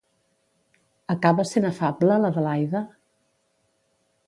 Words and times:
Acaba 1.15 1.45
sent 1.51 1.69
afable, 1.69 2.17
l'Adelaida? 2.23 2.85